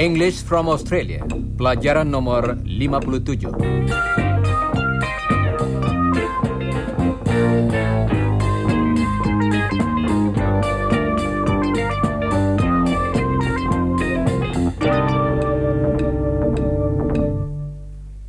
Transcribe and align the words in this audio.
English 0.00 0.40
from 0.40 0.72
Australia, 0.72 1.20
pelajaran 1.60 2.08
nomor 2.08 2.56
57. 2.64 3.52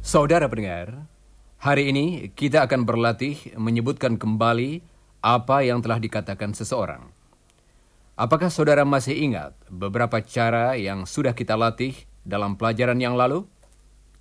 Saudara 0.03 0.51
pendengar, 0.51 1.00
hari 1.61 1.93
ini 1.93 2.33
kita 2.33 2.65
akan 2.65 2.89
berlatih 2.89 3.37
menyebutkan 3.53 4.17
kembali 4.17 4.81
apa 5.21 5.61
yang 5.61 5.77
telah 5.85 6.01
dikatakan 6.01 6.57
seseorang. 6.57 7.13
Apakah 8.17 8.49
saudara 8.49 8.81
masih 8.81 9.13
ingat 9.13 9.53
beberapa 9.69 10.17
cara 10.25 10.73
yang 10.73 11.05
sudah 11.05 11.37
kita 11.37 11.53
latih 11.53 11.93
dalam 12.25 12.57
pelajaran 12.57 12.97
yang 12.97 13.13
lalu? 13.13 13.45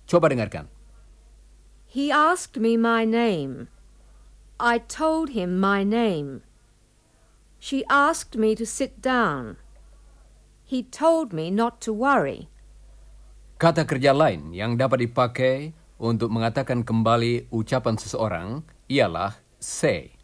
Coba 0.05 0.29
dengarkan. 0.29 0.69
He 1.89 2.13
asked 2.13 2.61
me 2.61 2.77
my 2.77 3.09
name. 3.09 3.73
I 4.61 4.77
told 4.77 5.33
him 5.33 5.57
my 5.57 5.81
name. 5.81 6.45
She 7.57 7.81
asked 7.89 8.37
me 8.37 8.53
to 8.53 8.69
sit 8.69 9.01
down. 9.01 9.57
He 10.61 10.85
told 10.85 11.33
me 11.33 11.49
not 11.49 11.81
to 11.89 11.91
worry. 11.91 12.53
Kata 13.57 13.85
kerja 13.85 14.13
lain 14.13 14.53
yang 14.53 14.77
dapat 14.77 15.09
dipakai 15.09 15.80
untuk 16.01 16.33
mengatakan 16.33 16.81
kembali 16.81 17.53
ucapan 17.53 17.95
seseorang 18.01 18.65
ialah 18.89 19.37
say. 19.61 20.17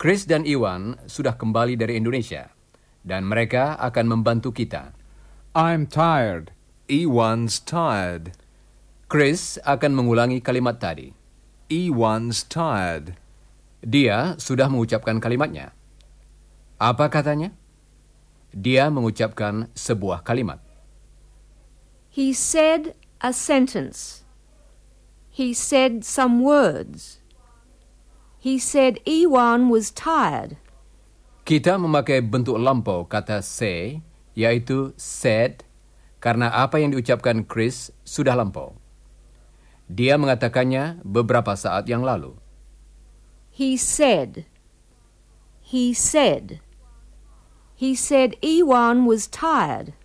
Chris 0.00 0.24
dan 0.24 0.48
Iwan 0.48 0.96
sudah 1.04 1.36
kembali 1.36 1.76
dari 1.76 2.00
Indonesia 2.00 2.48
dan 3.04 3.28
mereka 3.28 3.76
akan 3.76 4.08
membantu 4.08 4.56
kita. 4.56 4.96
I'm 5.52 5.84
tired. 5.84 6.56
Ewan's 6.88 7.60
tired. 7.60 8.32
Chris 9.12 9.60
akan 9.68 9.92
mengulangi 9.92 10.40
kalimat 10.40 10.80
tadi. 10.80 11.12
Ewan's 11.68 12.48
tired. 12.48 13.20
Dia 13.84 14.40
sudah 14.40 14.72
mengucapkan 14.72 15.20
kalimatnya. 15.20 15.76
Apa 16.80 17.12
katanya? 17.12 17.52
Dia 18.56 18.88
mengucapkan 18.88 19.68
sebuah 19.76 20.24
kalimat. 20.24 20.58
He 22.08 22.32
said 22.32 22.96
a 23.20 23.30
sentence. 23.36 24.19
He 25.40 25.56
said 25.56 26.04
some 26.04 26.44
words. 26.44 27.24
He 28.36 28.60
said 28.60 29.00
Ewan 29.08 29.72
was 29.72 29.88
tired. 29.88 30.60
Kita 31.48 31.80
memakai 31.80 32.20
bentuk 32.20 32.60
lampau 32.60 33.08
kata 33.08 33.40
say, 33.40 34.04
yaitu 34.36 34.92
said, 35.00 35.64
karena 36.20 36.52
apa 36.52 36.76
yang 36.76 36.92
diucapkan 36.92 37.40
Chris 37.48 37.88
sudah 38.04 38.36
lampau. 38.36 38.76
Dia 39.88 40.20
mengatakannya 40.20 41.00
beberapa 41.08 41.56
saat 41.56 41.88
yang 41.88 42.04
lalu. 42.04 42.36
He 43.48 43.80
said. 43.80 44.44
He 45.64 45.96
said. 45.96 46.60
He 47.80 47.96
said 47.96 48.36
Ewan 48.44 49.08
was 49.08 49.24
tired. 49.24 49.96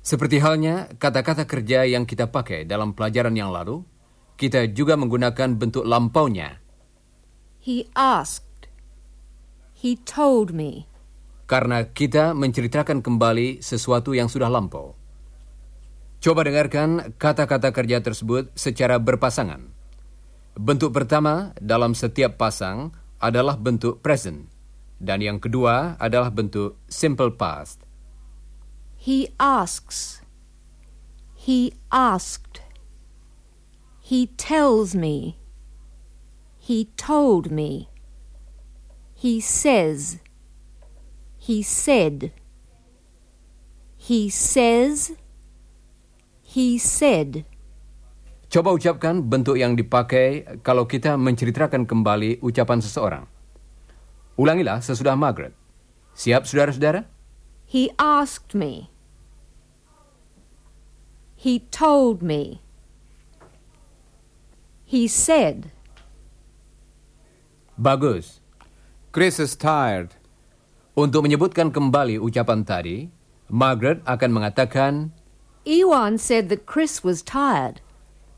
Seperti 0.00 0.40
halnya 0.40 0.88
kata-kata 0.96 1.44
kerja 1.44 1.84
yang 1.84 2.08
kita 2.08 2.32
pakai 2.32 2.64
dalam 2.64 2.96
pelajaran 2.96 3.36
yang 3.36 3.52
lalu, 3.52 3.84
kita 4.40 4.72
juga 4.72 4.96
menggunakan 4.96 5.60
bentuk 5.60 5.84
lampaunya. 5.84 6.64
He 7.60 7.92
asked. 7.92 8.72
He 9.76 10.00
told 10.00 10.56
me. 10.56 10.88
Karena 11.44 11.84
kita 11.84 12.32
menceritakan 12.32 13.04
kembali 13.04 13.60
sesuatu 13.60 14.16
yang 14.16 14.32
sudah 14.32 14.48
lampau. 14.48 14.96
Coba 16.24 16.48
dengarkan 16.48 17.12
kata-kata 17.20 17.68
kerja 17.76 18.00
tersebut 18.00 18.48
secara 18.56 18.96
berpasangan. 18.96 19.60
Bentuk 20.56 20.96
pertama 20.96 21.52
dalam 21.60 21.92
setiap 21.92 22.40
pasang 22.40 22.96
adalah 23.20 23.60
bentuk 23.60 24.00
present, 24.00 24.48
dan 24.96 25.20
yang 25.20 25.36
kedua 25.36 26.00
adalah 26.00 26.32
bentuk 26.32 26.80
simple 26.88 27.36
past. 27.36 27.84
He 28.96 29.32
asks. 29.36 30.24
He 31.36 31.76
asked. 31.88 32.69
He 34.10 34.26
tells 34.34 34.90
me. 34.98 35.38
He 36.58 36.90
told 36.98 37.54
me. 37.54 37.86
He 39.14 39.38
says. 39.38 40.18
He 41.38 41.62
said. 41.62 42.34
He 43.94 44.26
says. 44.26 45.14
He 46.42 46.74
said. 46.82 47.46
Coba 48.50 48.74
ucapkan 48.74 49.22
bentuk 49.30 49.54
yang 49.54 49.78
dipakai 49.78 50.58
kalau 50.66 50.90
kita 50.90 51.14
menceritakan 51.14 51.86
kembali 51.86 52.42
ucapan 52.42 52.82
seseorang. 52.82 53.30
Ulangilah 54.34 54.82
sesudah 54.82 55.14
Margaret. 55.14 55.54
Siap, 56.18 56.50
saudara-saudara? 56.50 57.06
He 57.62 57.94
asked 57.94 58.58
me. 58.58 58.90
He 61.38 61.62
told 61.70 62.26
me. 62.26 62.66
He 64.90 65.06
said. 65.06 65.70
Bagus. 67.78 68.42
Chris 69.14 69.38
is 69.38 69.54
tired. 69.54 70.18
Untuk 70.98 71.22
menyebutkan 71.30 71.70
kembali 71.70 72.18
ucapan 72.18 72.66
tadi, 72.66 73.06
Margaret 73.46 74.02
akan 74.02 74.30
mengatakan 74.34 75.14
Ewan 75.62 76.18
said 76.18 76.50
that 76.50 76.66
Chris 76.66 77.06
was 77.06 77.22
tired. 77.22 77.78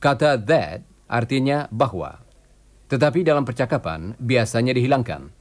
kata 0.04 0.36
that 0.44 0.84
artinya 1.08 1.72
bahwa. 1.72 2.20
Tetapi 2.92 3.24
dalam 3.24 3.48
percakapan 3.48 4.12
biasanya 4.20 4.76
dihilangkan. 4.76 5.32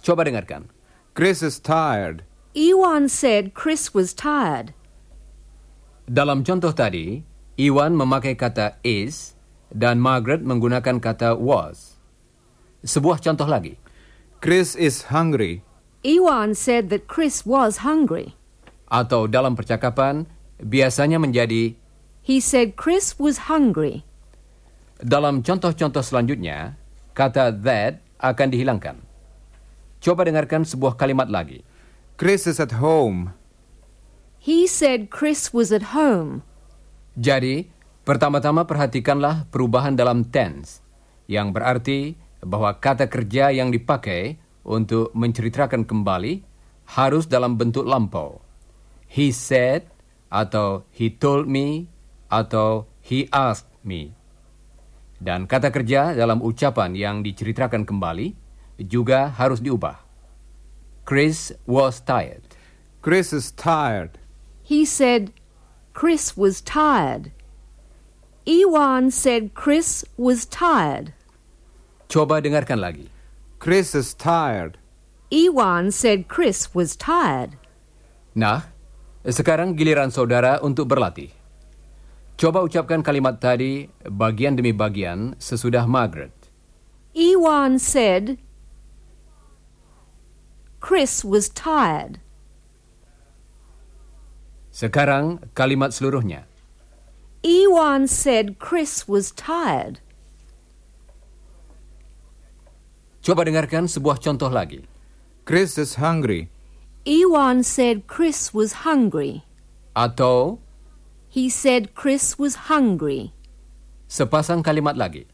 Coba 0.00 0.24
dengarkan. 0.24 0.72
Chris 1.12 1.44
is 1.44 1.60
tired. 1.60 2.24
Ewan 2.56 3.12
said 3.12 3.52
Chris 3.52 3.92
was 3.92 4.16
tired. 4.16 4.72
Dalam 6.08 6.40
contoh 6.40 6.72
tadi, 6.72 7.20
Iwan 7.60 7.92
memakai 7.92 8.32
kata 8.32 8.80
is 8.80 9.33
dan 9.72 10.02
Margaret 10.02 10.44
menggunakan 10.44 11.00
kata 11.00 11.38
was. 11.38 11.96
Sebuah 12.84 13.22
contoh 13.22 13.48
lagi. 13.48 13.80
Chris 14.44 14.76
is 14.76 15.08
hungry. 15.08 15.64
Ewan 16.04 16.52
said 16.52 16.92
that 16.92 17.08
Chris 17.08 17.48
was 17.48 17.80
hungry. 17.80 18.36
Atau 18.92 19.24
dalam 19.24 19.56
percakapan 19.56 20.28
biasanya 20.60 21.16
menjadi 21.16 21.76
He 22.24 22.40
said 22.40 22.76
Chris 22.76 23.16
was 23.20 23.48
hungry. 23.48 24.04
dalam 25.04 25.44
contoh-contoh 25.44 26.00
selanjutnya, 26.00 26.80
kata 27.12 27.52
that 27.60 28.00
akan 28.16 28.48
dihilangkan. 28.48 28.96
Coba 30.00 30.24
dengarkan 30.24 30.64
sebuah 30.64 30.96
kalimat 30.96 31.28
lagi. 31.28 31.60
Chris 32.16 32.48
is 32.48 32.56
at 32.56 32.80
home. 32.80 33.36
He 34.40 34.64
said 34.68 35.12
Chris 35.12 35.52
was 35.52 35.72
at 35.72 35.96
home. 35.96 36.44
Jadi, 37.16 37.72
pertama-tama 38.04 38.68
perhatikanlah 38.68 39.48
perubahan 39.48 39.96
dalam 39.96 40.28
tense, 40.28 40.84
yang 41.26 41.50
berarti 41.50 42.14
bahwa 42.44 42.76
kata 42.76 43.08
kerja 43.08 43.50
yang 43.50 43.72
dipakai 43.72 44.36
untuk 44.64 45.12
menceritakan 45.16 45.88
kembali 45.88 46.44
harus 46.96 47.24
dalam 47.24 47.56
bentuk 47.56 47.88
lampau. 47.88 48.44
He 49.08 49.32
said, 49.32 49.88
atau 50.28 50.84
he 50.92 51.08
told 51.08 51.48
me, 51.48 51.88
atau 52.28 52.88
he 53.00 53.28
asked 53.32 53.70
me. 53.84 54.12
Dan 55.20 55.48
kata 55.48 55.72
kerja 55.72 56.12
dalam 56.12 56.44
ucapan 56.44 56.92
yang 56.92 57.24
diceritakan 57.24 57.88
kembali 57.88 58.36
juga 58.84 59.32
harus 59.32 59.62
diubah. 59.62 60.02
Chris 61.04 61.52
was 61.68 62.00
tired. 62.00 62.44
Chris 63.04 63.36
is 63.36 63.52
tired. 63.52 64.16
He 64.64 64.88
said 64.88 65.36
Chris 65.92 66.34
was 66.34 66.64
tired. 66.64 67.33
Ewan 68.44 69.08
said 69.08 69.56
Chris 69.56 70.04
was 70.20 70.44
tired. 70.44 71.16
Coba 72.12 72.44
dengarkan 72.44 72.76
lagi. 72.76 73.08
Chris 73.56 73.96
is 73.96 74.12
tired. 74.12 74.76
Ewan 75.32 75.88
said 75.88 76.28
Chris 76.28 76.76
was 76.76 76.92
tired. 76.92 77.56
Nah, 78.36 78.68
sekarang 79.24 79.72
giliran 79.72 80.12
saudara 80.12 80.60
untuk 80.60 80.92
berlatih. 80.92 81.32
Coba 82.36 82.60
ucapkan 82.60 83.00
kalimat 83.00 83.40
tadi 83.40 83.88
bagian 84.04 84.60
demi 84.60 84.76
bagian 84.76 85.32
sesudah 85.40 85.88
Margaret. 85.88 86.36
Ewan 87.16 87.80
said 87.80 88.36
Chris 90.84 91.24
was 91.24 91.48
tired. 91.48 92.20
Sekarang 94.68 95.40
kalimat 95.56 95.96
seluruhnya. 95.96 96.44
Ewan 97.44 98.08
said 98.08 98.58
Chris 98.58 99.04
was 99.06 99.28
tired. 99.36 100.00
Coba 103.20 103.44
dengarkan 103.44 103.84
sebuah 103.84 104.16
contoh 104.16 104.48
lagi. 104.48 104.88
Chris 105.44 105.76
is 105.76 106.00
hungry. 106.00 106.48
Ewan 107.04 107.60
said 107.60 108.08
Chris 108.08 108.56
was 108.56 108.88
hungry. 108.88 109.44
Atau 109.92 110.58
He 111.28 111.52
said 111.52 111.92
Chris 111.92 112.40
was 112.40 112.72
hungry. 112.72 113.36
sepasang 114.08 114.64
kalimat 114.64 114.96
lagi. 114.96 115.28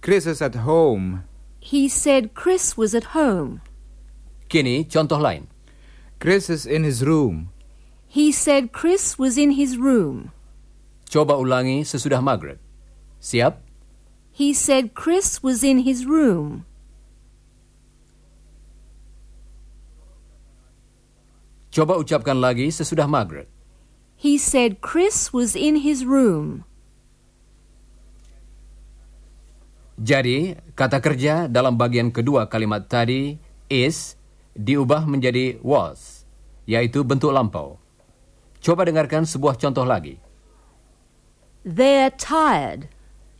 Chris 0.00 0.24
is 0.24 0.40
at 0.40 0.64
home. 0.64 1.28
He 1.60 1.84
said 1.86 2.32
Chris 2.32 2.80
was 2.80 2.96
at 2.96 3.12
home. 3.12 3.60
Kini 4.48 4.88
contoh 4.88 5.20
lain. 5.20 5.52
Chris 6.16 6.48
is 6.48 6.64
in 6.64 6.84
his 6.86 7.04
room. 7.04 7.52
He 8.08 8.32
said 8.32 8.72
Chris 8.72 9.18
was 9.18 9.36
in 9.36 9.58
his 9.58 9.76
room. 9.76 10.32
Coba 11.12 11.36
ulangi 11.36 11.84
sesudah 11.84 12.24
Margaret. 12.24 12.56
Siap? 13.20 13.60
He 14.32 14.56
said 14.56 14.96
Chris 14.96 15.44
was 15.44 15.60
in 15.60 15.84
his 15.84 16.08
room. 16.08 16.64
Coba 21.68 22.00
ucapkan 22.00 22.40
lagi 22.40 22.72
sesudah 22.72 23.04
Margaret. 23.04 23.44
He 24.16 24.40
said 24.40 24.80
Chris 24.80 25.36
was 25.36 25.52
in 25.52 25.84
his 25.84 26.00
room. 26.00 26.64
Jadi, 30.00 30.56
kata 30.72 30.96
kerja 30.96 31.44
dalam 31.44 31.76
bagian 31.76 32.08
kedua 32.08 32.48
kalimat 32.48 32.88
tadi, 32.88 33.36
is, 33.68 34.16
diubah 34.56 35.04
menjadi 35.04 35.60
was, 35.60 36.24
yaitu 36.64 37.04
bentuk 37.04 37.36
lampau. 37.36 37.76
Coba 38.64 38.88
dengarkan 38.88 39.28
sebuah 39.28 39.60
contoh 39.60 39.84
lagi. 39.84 40.31
They're 41.62 42.10
tired. 42.10 42.90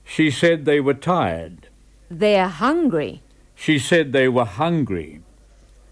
She 0.06 0.30
said 0.30 0.62
they 0.62 0.78
were 0.78 0.94
tired. 0.94 1.66
They're 2.06 2.46
hungry. 2.46 3.26
She 3.58 3.82
said 3.82 4.14
they 4.14 4.30
were 4.30 4.46
hungry. 4.46 5.26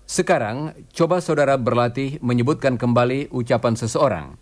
Sekarang, 0.06 0.74
coba 0.90 1.22
saudara 1.22 1.58
berlatih 1.58 2.18
menyebutkan 2.22 2.78
kembali 2.78 3.30
ucapan 3.30 3.74
seseorang. 3.74 4.38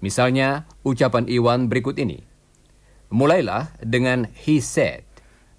Misalnya, 0.00 0.68
ucapan 0.84 1.24
Iwan 1.28 1.72
berikut 1.72 1.96
ini. 1.96 2.20
Mulailah 3.12 3.72
dengan 3.80 4.28
he 4.32 4.60
said. 4.60 5.04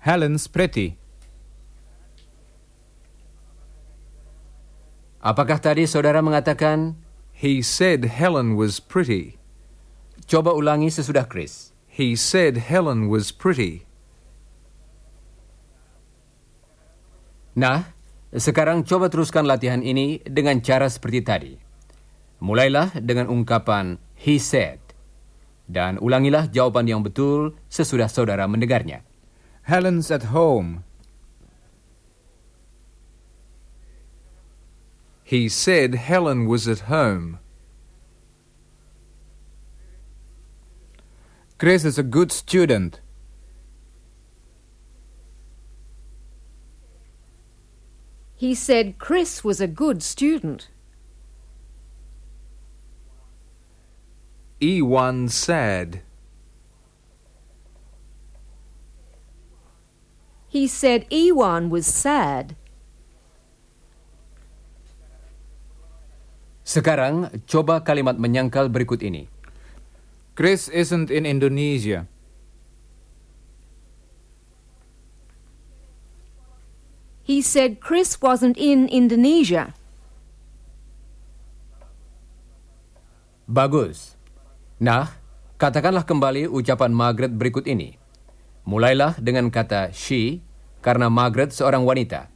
Helen's 0.02 0.46
pretty. 0.46 0.98
Apakah 5.22 5.58
tadi 5.58 5.90
saudara 5.90 6.22
mengatakan, 6.22 6.98
He 7.38 7.62
said 7.62 8.06
Helen 8.18 8.58
was 8.58 8.82
pretty. 8.82 9.37
Coba 10.26 10.58
ulangi 10.58 10.90
sesudah 10.90 11.30
Chris. 11.30 11.76
He 11.86 12.18
said 12.18 12.58
Helen 12.58 13.10
was 13.12 13.30
pretty. 13.30 13.86
Nah, 17.58 17.90
sekarang 18.34 18.86
coba 18.86 19.10
teruskan 19.10 19.50
latihan 19.50 19.82
ini 19.82 20.22
dengan 20.22 20.62
cara 20.62 20.86
seperti 20.90 21.20
tadi. 21.26 21.54
Mulailah 22.38 23.02
dengan 23.02 23.34
ungkapan 23.34 23.98
he 24.18 24.38
said. 24.38 24.78
Dan 25.68 25.98
ulangilah 26.00 26.48
jawaban 26.48 26.86
yang 26.88 27.02
betul 27.02 27.58
sesudah 27.68 28.08
saudara 28.08 28.46
mendengarnya. 28.46 29.04
Helen's 29.68 30.14
at 30.14 30.32
home. 30.32 30.88
He 35.28 35.52
said 35.52 36.08
Helen 36.08 36.48
was 36.48 36.72
at 36.72 36.88
home. 36.88 37.44
Chris 41.58 41.84
is 41.84 41.98
a 41.98 42.06
good 42.06 42.32
student. 42.32 43.02
He 48.38 48.54
said 48.54 49.02
Chris 49.02 49.44
was 49.44 49.58
a 49.58 49.66
good 49.66 50.06
student. 50.06 50.70
E1 54.62 55.34
sad. 55.34 56.06
He 60.48 60.70
said 60.70 61.06
Ewan 61.10 61.70
was 61.74 61.90
sad. 61.90 62.54
Sekarang, 66.62 67.34
coba 67.50 67.82
kalimat 67.82 68.22
menyangkal 68.22 68.70
berikut 68.70 69.02
ini. 69.02 69.37
Chris 70.38 70.70
isn't 70.70 71.10
in 71.10 71.26
Indonesia. 71.26 72.06
He 77.26 77.42
said 77.42 77.82
Chris 77.82 78.22
wasn't 78.22 78.54
in 78.54 78.86
Indonesia. 78.86 79.74
Bagus. 83.50 84.14
Nah, 84.78 85.18
katakanlah 85.58 86.06
kembali 86.06 86.46
ucapan 86.46 86.94
Margaret 86.94 87.34
berikut 87.34 87.66
ini. 87.66 87.98
Mulailah 88.62 89.18
dengan 89.18 89.50
kata 89.50 89.90
she, 89.90 90.46
karena 90.86 91.10
Margaret 91.10 91.50
seorang 91.50 91.82
wanita. 91.82 92.30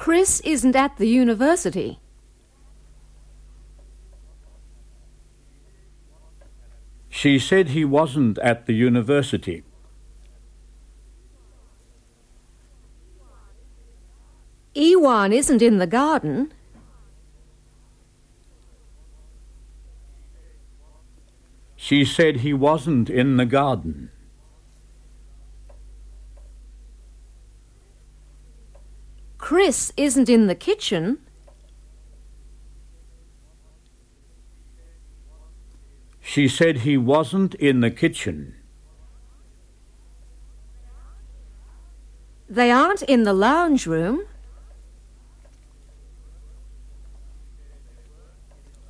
Chris 0.00 0.40
isn't 0.48 0.72
at 0.72 0.96
the 0.96 1.04
university. 1.04 2.00
She 7.10 7.38
said 7.40 7.70
he 7.70 7.84
wasn't 7.84 8.38
at 8.38 8.66
the 8.66 8.72
university. 8.72 9.64
Ewan 14.74 15.32
isn't 15.32 15.60
in 15.60 15.78
the 15.78 15.86
garden. 15.86 16.52
She 21.74 22.04
said 22.04 22.36
he 22.36 22.52
wasn't 22.52 23.10
in 23.10 23.36
the 23.36 23.44
garden. 23.44 24.10
Chris 29.38 29.92
isn't 29.96 30.28
in 30.28 30.46
the 30.46 30.54
kitchen. 30.54 31.18
She 36.32 36.46
said 36.46 36.86
he 36.86 36.96
wasn't 36.96 37.56
in 37.56 37.80
the 37.80 37.90
kitchen. 37.90 38.54
They 42.48 42.70
aren't 42.70 43.02
in 43.02 43.24
the 43.24 43.32
lounge 43.32 43.84
room. 43.84 44.22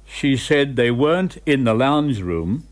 She 0.05 0.37
said 0.37 0.77
they 0.77 0.91
weren't 0.91 1.39
in 1.47 1.65
the 1.65 1.73
lounge 1.73 2.21
room. 2.21 2.69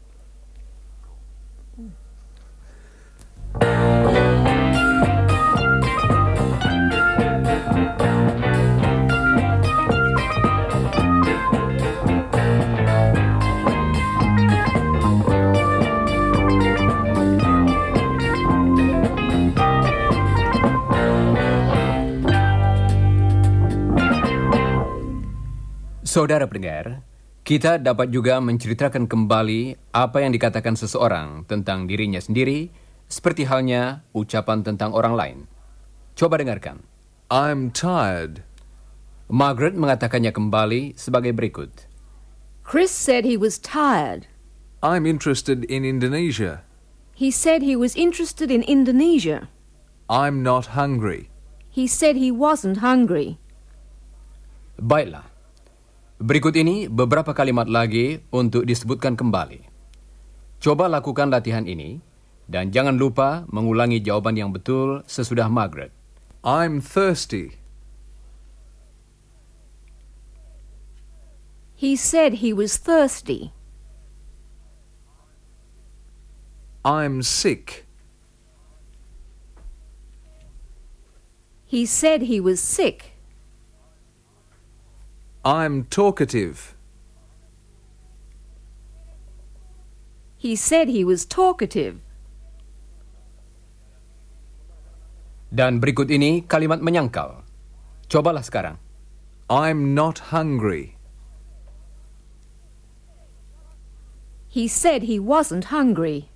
Saudara 26.09 26.49
pendengar, 26.49 27.05
kita 27.45 27.77
dapat 27.77 28.09
juga 28.09 28.41
menceritakan 28.41 29.05
kembali 29.13 29.93
apa 29.93 30.25
yang 30.25 30.33
dikatakan 30.33 30.73
seseorang 30.73 31.45
tentang 31.45 31.85
dirinya 31.85 32.17
sendiri, 32.17 32.73
seperti 33.13 33.45
halnya 33.45 34.09
ucapan 34.17 34.65
tentang 34.65 34.97
orang 34.97 35.13
lain. 35.13 35.39
Coba 36.17 36.41
dengarkan. 36.41 36.81
I'm 37.29 37.69
tired. 37.69 38.41
Margaret 39.29 39.77
mengatakannya 39.77 40.33
kembali 40.33 40.97
sebagai 40.97 41.37
berikut. 41.37 41.85
Chris 42.65 42.89
said 42.89 43.29
he 43.29 43.37
was 43.37 43.61
tired. 43.61 44.33
I'm 44.81 45.05
interested 45.05 45.69
in 45.69 45.85
Indonesia. 45.85 46.65
He 47.13 47.29
said 47.29 47.61
he 47.61 47.77
was 47.77 47.93
interested 47.93 48.49
in 48.49 48.65
Indonesia. 48.65 49.53
I'm 50.09 50.41
not 50.41 50.73
hungry. 50.73 51.29
He 51.69 51.85
said 51.85 52.17
he 52.17 52.33
wasn't 52.33 52.81
hungry. 52.81 53.37
Baiklah. 54.81 55.37
Berikut 56.19 56.51
ini 56.59 56.91
beberapa 56.91 57.31
kalimat 57.31 57.71
lagi 57.71 58.19
untuk 58.35 58.67
disebutkan 58.67 59.15
kembali. 59.15 59.63
Coba 60.59 60.91
lakukan 60.91 61.31
latihan 61.31 61.63
ini 61.63 62.03
dan 62.51 62.75
jangan 62.75 62.99
lupa 62.99 63.47
mengulangi 63.47 64.03
jawaban 64.03 64.35
yang 64.35 64.51
betul 64.51 65.07
sesudah 65.07 65.47
Margaret. 65.47 65.95
I'm 66.43 66.83
thirsty. 66.83 67.63
He 71.79 71.95
said 71.95 72.43
he 72.43 72.51
was 72.51 72.83
thirsty. 72.83 73.55
I'm 76.83 77.23
sick. 77.23 77.87
He 81.63 81.87
said 81.87 82.27
he 82.27 82.43
was 82.43 82.59
sick. 82.59 83.18
I'm 85.45 85.87
talkative. 85.87 86.75
He 90.39 90.55
said 90.55 90.91
he 90.91 91.03
was 91.03 91.27
talkative. 91.27 92.03
Dan 95.49 95.81
berikut 95.81 96.13
ini 96.13 96.45
kalimat 96.45 96.79
menyangkal. 96.85 97.43
Cobalah 98.07 98.45
sekarang. 98.45 98.77
I'm 99.49 99.97
not 99.97 100.29
hungry. 100.29 100.99
He 104.53 104.69
said 104.69 105.09
he 105.09 105.17
wasn't 105.17 105.73
hungry. 105.73 106.29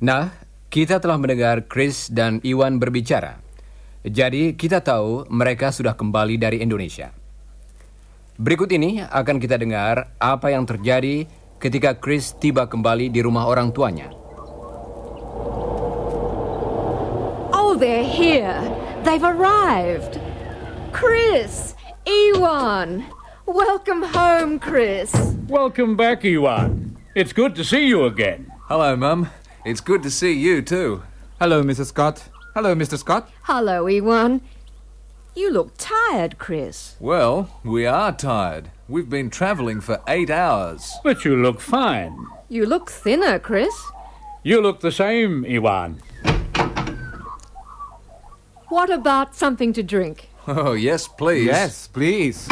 Nah, 0.00 0.32
kita 0.72 0.96
telah 0.96 1.20
mendengar 1.20 1.68
Chris 1.68 2.08
dan 2.08 2.40
Iwan 2.40 2.80
berbicara. 2.80 3.44
Jadi, 4.00 4.56
kita 4.56 4.80
tahu 4.80 5.28
mereka 5.28 5.68
sudah 5.68 5.92
kembali 5.92 6.40
dari 6.40 6.64
Indonesia. 6.64 7.12
Berikut 8.40 8.72
ini 8.72 9.04
akan 9.04 9.36
kita 9.36 9.60
dengar 9.60 10.16
apa 10.16 10.48
yang 10.48 10.64
terjadi 10.64 11.28
ketika 11.60 11.92
Chris 11.92 12.32
tiba 12.32 12.64
kembali 12.64 13.12
di 13.12 13.20
rumah 13.20 13.44
orang 13.44 13.68
tuanya. 13.68 14.08
Oh, 17.52 17.76
they're 17.76 18.00
here. 18.00 18.56
They've 19.04 19.20
arrived. 19.20 20.16
Chris, 20.96 21.76
Ewan. 22.08 23.04
Welcome 23.44 24.08
home, 24.08 24.56
Chris. 24.56 25.12
Welcome 25.44 26.00
back, 26.00 26.24
Ewan. 26.24 26.96
It's 27.12 27.36
good 27.36 27.52
to 27.60 27.64
see 27.68 27.84
you 27.84 28.08
again. 28.08 28.48
Hello, 28.72 28.96
Mum. 28.96 29.28
It's 29.68 29.84
good 29.84 30.00
to 30.00 30.10
see 30.10 30.32
you 30.32 30.64
too. 30.64 31.04
Hello, 31.36 31.60
Mrs. 31.60 31.92
Scott. 31.92 32.29
Hello, 32.54 32.74
Mr. 32.74 32.98
Scott. 32.98 33.30
Hello, 33.42 33.86
Ewan. 33.86 34.40
You 35.36 35.52
look 35.52 35.72
tired, 35.78 36.38
Chris. 36.38 36.96
Well, 36.98 37.48
we 37.62 37.86
are 37.86 38.10
tired. 38.10 38.70
We've 38.88 39.08
been 39.08 39.30
travelling 39.30 39.80
for 39.80 40.00
eight 40.08 40.30
hours. 40.30 40.92
But 41.04 41.24
you 41.24 41.36
look 41.36 41.60
fine. 41.60 42.26
You 42.48 42.66
look 42.66 42.90
thinner, 42.90 43.38
Chris. 43.38 43.74
You 44.42 44.60
look 44.60 44.80
the 44.80 44.90
same, 44.90 45.44
Ewan. 45.44 46.02
What 48.68 48.90
about 48.90 49.36
something 49.36 49.72
to 49.74 49.82
drink? 49.82 50.28
Oh, 50.48 50.72
yes, 50.72 51.06
please. 51.06 51.46
Yes, 51.46 51.86
please. 51.86 52.48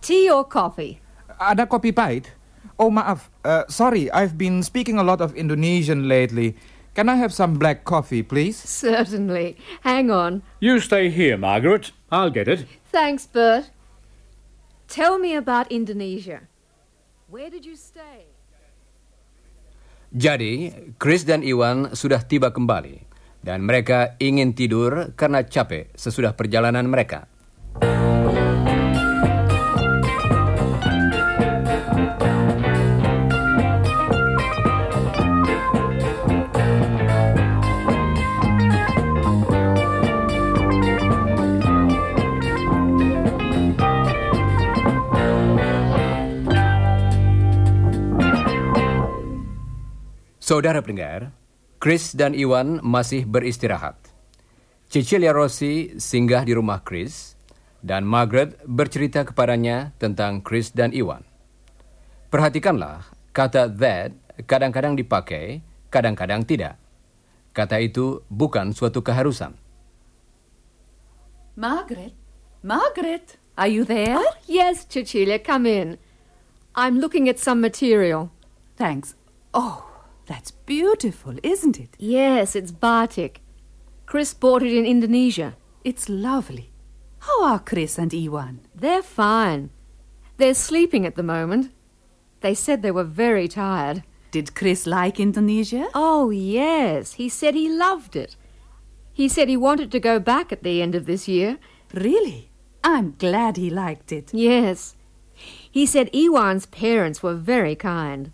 Tea 0.00 0.30
or 0.30 0.44
coffee? 0.44 1.00
Ada 1.40 1.66
kopi 1.66 1.92
pahit? 1.92 2.32
Oh, 2.78 2.90
maaf. 2.90 3.28
Uh, 3.44 3.64
sorry, 3.68 4.10
I've 4.10 4.38
been 4.38 4.62
speaking 4.62 4.98
a 4.98 5.02
lot 5.02 5.20
of 5.20 5.34
Indonesian 5.34 6.08
lately. 6.08 6.56
Can 6.96 7.12
I 7.12 7.20
have 7.20 7.36
some 7.36 7.60
black 7.60 7.84
coffee, 7.84 8.24
please? 8.24 8.56
Certainly. 8.56 9.60
Hang 9.84 10.08
on. 10.08 10.40
You 10.64 10.80
stay 10.80 11.12
here, 11.12 11.36
Margaret. 11.36 11.92
I'll 12.08 12.32
get 12.32 12.48
it. 12.48 12.64
Thanks, 12.88 13.28
Bert. 13.28 13.68
Tell 14.88 15.20
me 15.20 15.36
about 15.36 15.68
Indonesia. 15.68 16.48
Where 17.28 17.52
did 17.52 17.68
you 17.68 17.76
stay? 17.76 18.32
Jadi, 20.08 20.72
Chris 20.96 21.28
dan 21.28 21.44
Iwan 21.44 21.92
sudah 21.92 22.24
tiba 22.24 22.48
kembali 22.48 23.04
dan 23.44 23.60
mereka 23.60 24.16
ingin 24.16 24.56
tidur 24.56 25.12
karena 25.20 25.44
capek 25.44 25.92
sesudah 25.92 26.32
perjalanan 26.32 26.88
mereka. 26.88 27.28
Saudara 50.46 50.78
pendengar, 50.78 51.34
Chris 51.82 52.14
dan 52.14 52.30
Iwan 52.30 52.78
masih 52.78 53.26
beristirahat. 53.26 53.98
Cecilia 54.86 55.34
Rossi 55.34 55.98
singgah 55.98 56.46
di 56.46 56.54
rumah 56.54 56.86
Chris 56.86 57.34
dan 57.82 58.06
Margaret 58.06 58.54
bercerita 58.62 59.26
kepadanya 59.26 59.90
tentang 59.98 60.38
Chris 60.46 60.70
dan 60.70 60.94
Iwan. 60.94 61.26
Perhatikanlah, 62.30 63.10
kata 63.34 63.74
that 63.74 64.14
kadang-kadang 64.46 64.94
dipakai, 64.94 65.66
kadang-kadang 65.90 66.46
tidak. 66.46 66.78
Kata 67.50 67.82
itu 67.82 68.22
bukan 68.30 68.70
suatu 68.70 69.02
keharusan. 69.02 69.50
Margaret? 71.58 72.14
Margaret? 72.62 73.34
Are 73.58 73.66
you 73.66 73.82
there? 73.82 74.22
Oh, 74.22 74.38
yes, 74.46 74.86
Cecilia, 74.86 75.42
come 75.42 75.66
in. 75.66 75.98
I'm 76.78 77.02
looking 77.02 77.26
at 77.26 77.42
some 77.42 77.58
material. 77.58 78.30
Thanks. 78.78 79.18
Oh, 79.50 79.85
that's 80.26 80.50
beautiful, 80.50 81.36
isn't 81.42 81.78
it? 81.78 81.96
Yes, 81.98 82.56
it's 82.56 82.72
batik. 82.72 83.40
Chris 84.06 84.34
bought 84.34 84.62
it 84.62 84.76
in 84.76 84.84
Indonesia. 84.84 85.56
It's 85.84 86.08
lovely. 86.08 86.72
How 87.20 87.44
are 87.44 87.58
Chris 87.58 87.98
and 87.98 88.12
Iwan? 88.12 88.60
They're 88.74 89.02
fine. 89.02 89.70
They're 90.36 90.54
sleeping 90.54 91.06
at 91.06 91.14
the 91.14 91.22
moment. 91.22 91.72
They 92.40 92.54
said 92.54 92.82
they 92.82 92.90
were 92.90 93.04
very 93.04 93.48
tired. 93.48 94.04
Did 94.30 94.54
Chris 94.54 94.86
like 94.86 95.18
Indonesia? 95.18 95.88
Oh, 95.94 96.30
yes. 96.30 97.14
He 97.14 97.28
said 97.28 97.54
he 97.54 97.68
loved 97.68 98.16
it. 98.16 98.36
He 99.12 99.28
said 99.28 99.48
he 99.48 99.56
wanted 99.56 99.90
to 99.92 100.00
go 100.00 100.18
back 100.18 100.52
at 100.52 100.62
the 100.62 100.82
end 100.82 100.94
of 100.94 101.06
this 101.06 101.26
year. 101.26 101.58
Really? 101.94 102.50
I'm 102.84 103.14
glad 103.18 103.56
he 103.56 103.70
liked 103.70 104.12
it. 104.12 104.34
Yes. 104.34 104.94
He 105.32 105.86
said 105.86 106.10
Iwan's 106.14 106.66
parents 106.66 107.22
were 107.22 107.34
very 107.34 107.74
kind. 107.74 108.32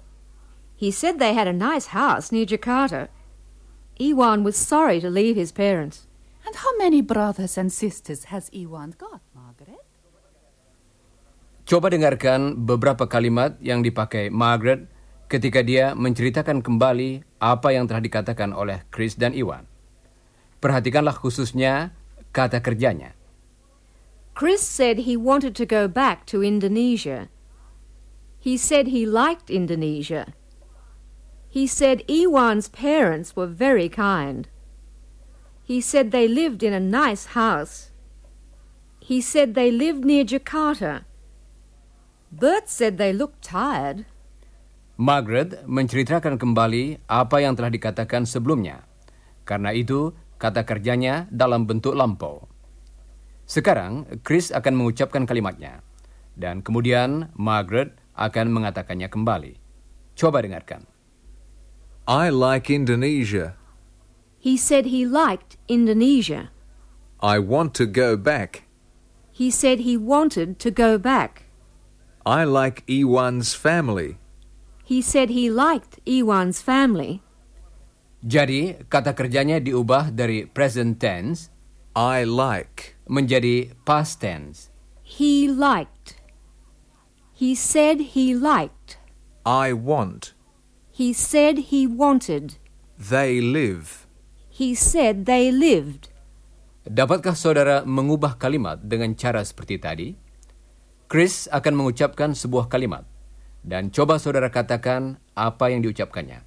He 0.83 0.91
said 0.91 1.23
they 1.23 1.31
had 1.31 1.47
a 1.47 1.55
nice 1.55 1.95
house 1.95 2.35
near 2.35 2.43
Jakarta. 2.43 3.07
Iwan 4.03 4.43
was 4.43 4.59
sorry 4.59 4.99
to 4.99 5.07
leave 5.07 5.39
his 5.39 5.55
parents. 5.55 6.11
And 6.43 6.59
how 6.59 6.75
many 6.75 6.99
brothers 6.99 7.55
and 7.55 7.71
sisters 7.71 8.35
has 8.35 8.51
Iwan 8.51 8.99
got, 8.99 9.23
Margaret? 9.31 9.79
Coba 11.71 11.87
dengarkan 11.87 12.67
beberapa 12.67 13.07
kalimat 13.07 13.55
yang 13.63 13.87
dipakai 13.87 14.27
Margaret 14.35 14.91
ketika 15.31 15.63
dia 15.63 15.95
menceritakan 15.95 16.67
kembali 16.67 17.23
apa 17.39 17.71
yang 17.71 17.87
telah 17.87 18.03
dikatakan 18.03 18.51
oleh 18.51 18.83
Chris 18.91 19.15
dan 19.15 19.39
Iwan. 19.39 19.71
Perhatikanlah 20.59 21.15
khususnya 21.15 21.95
kata 22.35 22.59
kerjanya. 22.59 23.15
Chris 24.35 24.67
said 24.67 25.07
he 25.07 25.15
wanted 25.15 25.55
to 25.55 25.63
go 25.63 25.87
back 25.87 26.27
to 26.27 26.43
Indonesia. 26.43 27.31
He 28.43 28.59
said 28.59 28.91
he 28.91 29.07
liked 29.07 29.47
Indonesia. 29.47 30.35
He 31.53 31.69
said 31.69 32.01
Iwan's 32.09 32.73
parents 32.73 33.37
were 33.37 33.45
very 33.45 33.93
kind. 33.93 34.49
He 35.69 35.85
said 35.85 36.09
they 36.09 36.25
lived 36.25 36.65
in 36.65 36.73
a 36.73 36.81
nice 36.81 37.37
house. 37.37 37.93
He 39.05 39.21
said 39.21 39.53
they 39.53 39.69
lived 39.69 40.01
near 40.01 40.25
Jakarta. 40.25 41.05
Bert 42.33 42.73
said 42.73 42.97
they 42.97 43.13
looked 43.13 43.45
tired. 43.45 44.09
Margaret 44.97 45.69
menceritakan 45.69 46.41
kembali 46.41 47.05
apa 47.05 47.45
yang 47.45 47.53
telah 47.53 47.69
dikatakan 47.69 48.25
sebelumnya. 48.25 48.89
Karena 49.45 49.77
itu, 49.77 50.17
kata 50.41 50.65
kerjanya 50.65 51.29
dalam 51.29 51.69
bentuk 51.69 51.93
lampau. 51.93 52.49
Sekarang, 53.45 54.09
Chris 54.25 54.49
akan 54.57 54.73
mengucapkan 54.73 55.29
kalimatnya. 55.29 55.85
Dan 56.33 56.65
kemudian 56.65 57.29
Margaret 57.37 57.93
akan 58.17 58.49
mengatakannya 58.49 59.13
kembali. 59.13 59.53
Coba 60.17 60.41
dengarkan. 60.41 60.92
I 62.07 62.31
like 62.31 62.69
Indonesia. 62.69 63.55
He 64.39 64.57
said 64.57 64.91
he 64.91 65.07
liked 65.07 65.57
Indonesia. 65.69 66.51
I 67.23 67.39
want 67.39 67.75
to 67.79 67.87
go 67.87 68.17
back. 68.17 68.67
He 69.31 69.51
said 69.51 69.87
he 69.87 69.97
wanted 69.97 70.59
to 70.59 70.71
go 70.71 70.99
back. 70.99 71.47
I 72.27 72.43
like 72.43 72.83
Iwan's 72.91 73.55
family. 73.55 74.19
He 74.83 75.01
said 75.01 75.31
he 75.31 75.49
liked 75.49 76.03
Iwan's 76.03 76.59
family. 76.61 77.23
Jadi, 78.23 78.87
kata 78.91 79.15
kerjanya 79.15 79.59
diubah 79.63 80.15
dari 80.15 80.47
present 80.47 80.99
tense 80.99 81.51
I 81.95 82.23
like. 82.27 82.95
menjadi 83.11 83.75
past 83.85 84.23
tense. 84.23 84.71
He 85.03 85.47
liked. 85.51 86.17
He 87.35 87.55
said 87.55 88.15
he 88.15 88.35
liked. 88.35 88.97
I 89.45 89.75
want. 89.75 90.35
He 91.03 91.11
said 91.11 91.75
he 91.75 91.91
wanted. 91.91 92.63
They 92.95 93.43
live. 93.43 94.07
He 94.47 94.79
said 94.79 95.27
they 95.27 95.51
lived. 95.51 96.15
Dapatkah 96.87 97.35
saudara 97.35 97.83
mengubah 97.83 98.39
kalimat 98.39 98.79
dengan 98.79 99.19
cara 99.19 99.43
seperti 99.43 99.83
tadi? 99.83 100.15
Chris 101.11 101.51
akan 101.51 101.75
mengucapkan 101.83 102.39
sebuah 102.39 102.71
kalimat. 102.71 103.03
Dan 103.67 103.91
coba 103.91 104.23
saudara 104.23 104.47
katakan 104.47 105.19
apa 105.35 105.75
yang 105.75 105.83
diucapkannya. 105.83 106.47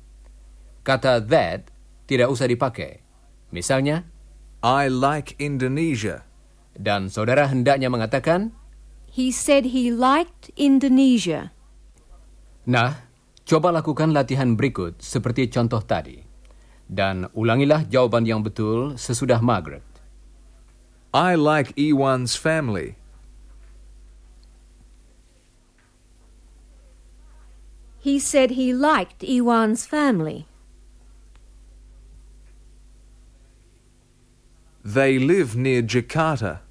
Kata 0.88 1.20
that 1.20 1.68
tidak 2.08 2.32
usah 2.32 2.48
dipakai. 2.48 3.04
Misalnya, 3.52 4.08
I 4.64 4.88
like 4.88 5.36
Indonesia. 5.36 6.24
dan 6.80 7.08
saudara 7.08 7.48
hendaknya 7.48 7.92
mengatakan, 7.92 8.56
He 9.12 9.32
said 9.32 9.72
he 9.72 9.92
liked 9.92 10.52
Indonesia. 10.60 11.56
Nah, 12.68 13.05
coba 13.46 13.70
lakukan 13.70 14.10
latihan 14.10 14.58
berikut 14.58 14.98
seperti 15.00 15.48
contoh 15.54 15.80
tadi. 15.86 16.26
Dan 16.86 17.30
ulangilah 17.34 17.86
jawaban 17.86 18.26
yang 18.26 18.42
betul 18.42 18.98
sesudah 18.98 19.42
Margaret. 19.42 19.86
I 21.14 21.34
like 21.40 21.72
Iwan's 21.78 22.36
family. 22.36 23.00
He 28.06 28.20
said 28.20 28.54
he 28.54 28.70
liked 28.70 29.24
Iwan's 29.24 29.88
family. 29.88 30.46
They 34.86 35.18
live 35.18 35.58
near 35.58 35.82
Jakarta. 35.82 36.62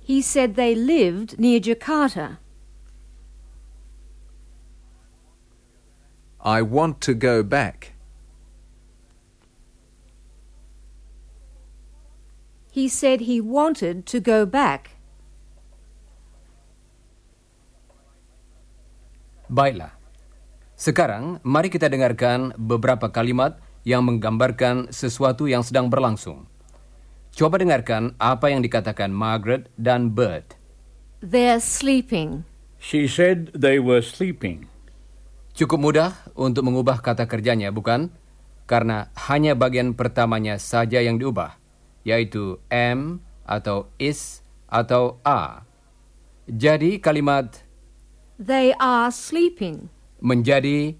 He 0.00 0.22
said 0.22 0.56
they 0.56 0.74
lived 0.74 1.38
near 1.38 1.60
Jakarta. 1.60 2.41
I 6.42 6.58
want 6.58 6.98
to 7.06 7.14
go 7.14 7.46
back. 7.46 7.94
He 12.74 12.90
said 12.90 13.30
he 13.30 13.38
wanted 13.38 14.10
to 14.10 14.18
go 14.18 14.42
back. 14.42 14.98
Baiklah. 19.46 19.94
Sekarang, 20.74 21.38
mari 21.46 21.70
kita 21.70 21.86
dengarkan 21.86 22.58
beberapa 22.58 23.06
kalimat 23.14 23.62
yang 23.86 24.02
menggambarkan 24.02 24.90
sesuatu 24.90 25.46
yang 25.46 25.62
sedang 25.62 25.86
berlangsung. 25.86 26.50
Coba 27.30 27.62
dengarkan 27.62 28.18
apa 28.18 28.50
yang 28.50 28.66
dikatakan 28.66 29.14
Margaret 29.14 29.70
dan 29.78 30.10
Bert. 30.10 30.58
They're 31.22 31.62
sleeping. 31.62 32.42
She 32.82 33.06
said 33.06 33.54
they 33.54 33.78
were 33.78 34.02
sleeping. 34.02 34.71
Cukup 35.52 35.76
mudah 35.84 36.16
untuk 36.32 36.64
mengubah 36.64 37.04
kata 37.04 37.28
kerjanya, 37.28 37.68
bukan? 37.68 38.08
Karena 38.64 39.12
hanya 39.28 39.52
bagian 39.52 39.92
pertamanya 39.92 40.56
saja 40.56 41.04
yang 41.04 41.20
diubah, 41.20 41.60
yaitu 42.08 42.56
am 42.72 43.20
atau 43.44 43.92
is 44.00 44.40
atau 44.64 45.20
are. 45.28 45.68
Jadi 46.48 46.96
kalimat 47.04 47.68
They 48.40 48.72
are 48.80 49.12
sleeping. 49.12 49.92
menjadi 50.24 50.96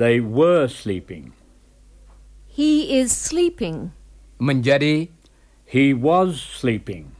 They 0.00 0.24
were 0.24 0.72
sleeping. 0.72 1.36
He 2.48 2.96
is 2.96 3.12
sleeping. 3.12 3.92
menjadi 4.36 5.12
He 5.68 5.92
was 5.92 6.40
sleeping. 6.40 7.12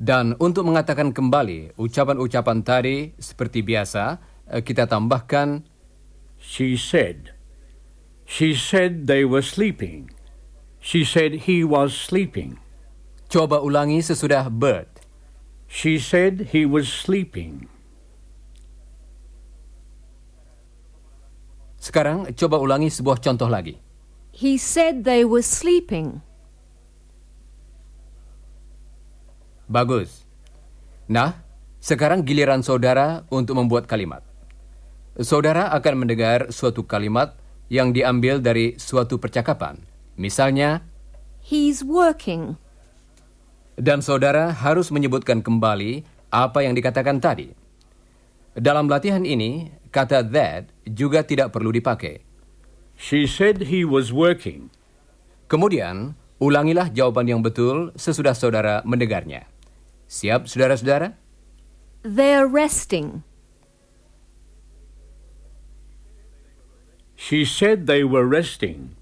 dan 0.00 0.36
untuk 0.36 0.68
mengatakan 0.68 1.12
kembali 1.16 1.76
ucapan-ucapan 1.80 2.60
tadi 2.60 3.16
seperti 3.16 3.64
biasa, 3.64 4.20
eh, 4.52 4.60
kita 4.60 4.84
tambahkan 4.84 5.64
She 6.44 6.76
said. 6.76 7.32
She 8.28 8.52
said 8.52 9.08
they 9.08 9.24
were 9.24 9.40
sleeping. 9.40 10.12
She 10.84 11.00
said 11.00 11.48
he 11.48 11.64
was 11.64 11.96
sleeping. 11.96 12.60
coba 13.34 13.58
ulangi 13.58 13.98
sesudah 13.98 14.46
Bert. 14.46 15.02
She 15.66 15.98
said 15.98 16.54
he 16.54 16.62
was 16.62 16.86
sleeping. 16.86 17.66
Sekarang 21.82 22.30
coba 22.38 22.62
ulangi 22.62 22.94
sebuah 22.94 23.18
contoh 23.18 23.50
lagi. 23.50 23.82
He 24.30 24.54
said 24.54 25.02
they 25.02 25.26
were 25.26 25.42
sleeping. 25.42 26.22
Bagus. 29.66 30.22
Nah, 31.10 31.42
sekarang 31.82 32.22
giliran 32.22 32.62
saudara 32.62 33.26
untuk 33.34 33.58
membuat 33.58 33.90
kalimat. 33.90 34.22
Saudara 35.22 35.70
akan 35.70 35.94
mendengar 36.02 36.50
suatu 36.50 36.82
kalimat 36.82 37.38
yang 37.70 37.94
diambil 37.94 38.42
dari 38.42 38.74
suatu 38.82 39.22
percakapan. 39.22 39.78
Misalnya, 40.18 40.82
He's 41.44 41.84
working. 41.84 42.56
dan 43.74 44.00
saudara 44.02 44.54
harus 44.54 44.94
menyebutkan 44.94 45.42
kembali 45.42 46.06
apa 46.30 46.62
yang 46.62 46.78
dikatakan 46.78 47.18
tadi. 47.18 47.50
Dalam 48.54 48.86
latihan 48.86 49.26
ini, 49.26 49.70
kata 49.90 50.22
that 50.30 50.70
juga 50.86 51.26
tidak 51.26 51.50
perlu 51.50 51.74
dipakai. 51.74 52.22
She 52.94 53.26
said 53.26 53.66
he 53.66 53.82
was 53.82 54.14
working. 54.14 54.70
Kemudian, 55.50 56.14
ulangilah 56.38 56.90
jawaban 56.94 57.26
yang 57.26 57.42
betul 57.42 57.90
sesudah 57.98 58.34
saudara 58.38 58.86
mendengarnya. 58.86 59.50
Siap, 60.06 60.46
saudara-saudara? 60.46 61.18
They're 62.06 62.46
resting. 62.46 63.26
She 67.26 67.46
said 67.46 67.86
they 67.86 68.04
were 68.04 68.26
resting. 68.26 68.96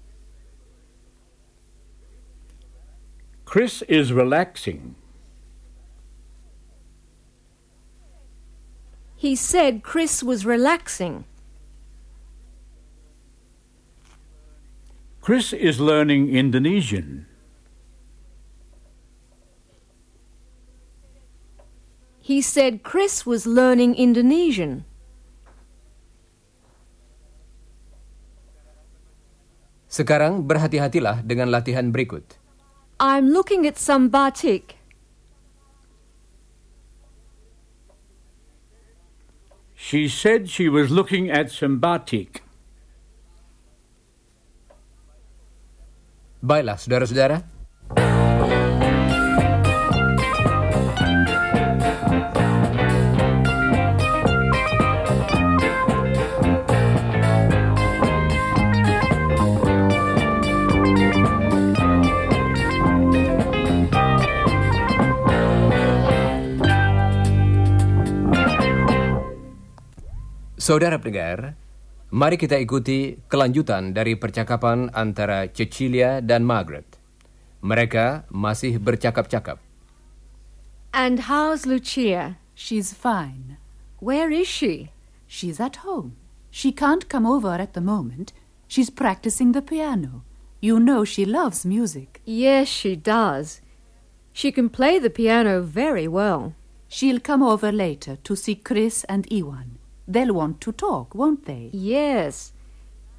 Chris 3.43 3.81
is 3.81 4.13
relaxing. 4.13 4.95
He 9.17 9.35
said 9.35 9.83
Chris 9.83 10.23
was 10.23 10.45
relaxing. 10.45 11.25
Chris 15.19 15.51
is 15.51 15.81
learning 15.81 16.33
Indonesian. 16.33 17.25
He 22.21 22.41
said 22.41 22.83
Chris 22.83 23.25
was 23.25 23.45
learning 23.45 23.95
Indonesian. 23.95 24.85
Sekarang 29.93 30.41
berhati-hatilah 30.49 31.21
dengan 31.21 31.53
latihan 31.53 31.93
berikut. 31.93 32.25
I'm 32.97 33.29
looking 33.29 33.69
at 33.69 33.77
some 33.77 34.09
batik. 34.09 34.81
She 39.77 40.09
said 40.09 40.49
she 40.49 40.65
was 40.65 40.89
looking 40.89 41.29
at 41.29 41.53
some 41.53 41.77
batik. 41.77 42.41
Baiklah, 46.41 46.81
saudara-saudara. 46.81 47.52
Saudara 70.63 70.95
pendengar, 70.95 71.59
mari 72.07 72.39
kita 72.39 72.55
ikuti 72.55 73.19
kelanjutan 73.27 73.91
dari 73.91 74.15
percakapan 74.15 74.87
antara 74.95 75.51
Cecilia 75.51 76.23
dan 76.23 76.47
Margaret. 76.47 76.87
Mereka 77.59 78.31
masih 78.31 78.79
bercakap-cakap. 78.79 79.59
And 80.95 81.27
how's 81.27 81.67
Lucia? 81.67 82.39
She's 82.55 82.95
fine. 82.95 83.59
Where 83.99 84.31
is 84.31 84.47
she? 84.47 84.95
She's 85.27 85.59
at 85.59 85.83
home. 85.83 86.15
She 86.47 86.71
can't 86.71 87.11
come 87.11 87.27
over 87.27 87.59
at 87.59 87.75
the 87.75 87.83
moment. 87.83 88.31
She's 88.71 88.87
practicing 88.87 89.51
the 89.51 89.59
piano. 89.59 90.23
You 90.63 90.79
know 90.79 91.03
she 91.03 91.27
loves 91.27 91.67
music. 91.67 92.23
Yes, 92.23 92.71
she 92.71 92.95
does. 92.95 93.59
She 94.31 94.55
can 94.55 94.71
play 94.71 94.95
the 94.95 95.11
piano 95.11 95.59
very 95.59 96.07
well. 96.07 96.55
She'll 96.87 97.19
come 97.19 97.43
over 97.43 97.67
later 97.67 98.15
to 98.23 98.39
see 98.39 98.55
Chris 98.55 99.03
and 99.11 99.27
Iwan. 99.27 99.82
They'll 100.07 100.35
want 100.35 100.59
to 100.67 100.71
talk, 100.75 101.15
won't 101.15 101.47
they? 101.47 101.71
Yes. 101.71 102.51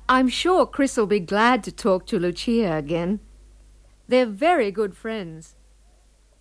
I'm 0.04 0.28
sure 0.28 0.68
Chris 0.68 1.00
will 1.00 1.08
be 1.08 1.20
glad 1.20 1.64
to 1.64 1.72
talk 1.72 2.04
to 2.12 2.20
Lucia 2.20 2.76
again. 2.76 3.24
They're 4.04 4.28
very 4.28 4.68
good 4.68 4.92
friends. 4.92 5.56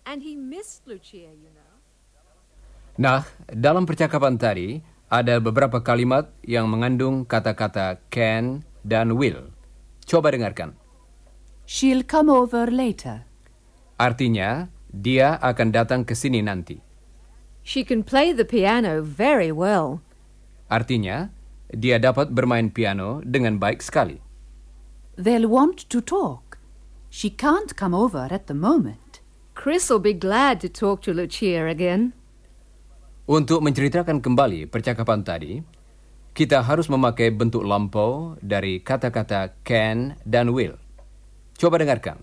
And 0.04 0.20
he 0.20 0.36
missed 0.36 0.84
Lucia, 0.84 1.32
you 1.32 1.48
know. 1.48 1.72
Nah, 3.00 3.24
dalam 3.48 3.88
percakapan 3.88 4.36
tadi 4.36 4.84
ada 5.08 5.40
beberapa 5.40 5.80
kalimat 5.80 6.28
yang 6.44 6.68
mengandung 6.68 7.24
kata-kata 7.24 8.04
can 8.12 8.68
dan 8.84 9.16
will. 9.16 9.48
Coba 10.04 10.28
dengarkan. 10.28 10.76
She'll 11.64 12.04
come 12.04 12.28
over 12.28 12.68
later. 12.68 13.24
Artinya, 13.96 14.68
dia 14.92 15.40
akan 15.40 15.72
datang 15.72 16.04
ke 16.04 16.12
sini 16.12 16.44
nanti. 16.44 16.76
She 17.64 17.80
can 17.80 18.04
play 18.04 18.36
the 18.36 18.44
piano 18.44 19.00
very 19.00 19.48
well. 19.48 20.03
Artinya, 20.74 21.30
dia 21.70 22.02
dapat 22.02 22.34
bermain 22.34 22.66
piano 22.66 23.22
dengan 23.22 23.62
baik 23.62 23.78
sekali. 23.78 24.18
They'll 25.14 25.46
want 25.46 25.86
to 25.86 26.02
talk. 26.02 26.58
She 27.14 27.30
can't 27.30 27.78
come 27.78 27.94
over 27.94 28.26
at 28.34 28.50
the 28.50 28.58
moment. 28.58 29.22
Chris 29.54 29.86
will 29.86 30.02
be 30.02 30.18
glad 30.18 30.58
to 30.66 30.68
talk 30.68 30.98
to 31.06 31.14
Lucia 31.14 31.70
again. 31.70 32.10
Untuk 33.30 33.62
menceritakan 33.62 34.18
kembali 34.18 34.66
percakapan 34.66 35.22
tadi, 35.22 35.62
kita 36.34 36.66
harus 36.66 36.90
memakai 36.90 37.30
bentuk 37.30 37.62
lampau 37.62 38.34
dari 38.42 38.82
kata-kata 38.82 39.54
can 39.62 40.18
dan 40.26 40.50
will. 40.50 40.74
Coba 41.54 41.78
dengarkan. 41.78 42.18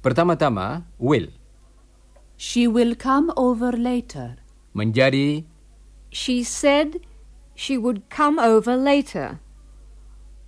Pertama-tama, 0.00 0.88
will. 0.96 1.28
She 2.40 2.64
will 2.64 2.96
come 2.96 3.28
over 3.36 3.76
later. 3.76 4.40
Menjadi 4.72 5.44
She 6.08 6.40
said 6.40 7.04
she 7.56 7.80
would 7.80 8.06
come 8.12 8.38
over 8.38 8.76
later. 8.76 9.40